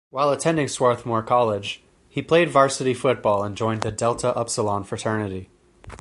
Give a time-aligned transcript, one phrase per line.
[0.09, 5.49] While attending Swarthmore College he played varsity football and joined the Delta Upsilon Fraternity.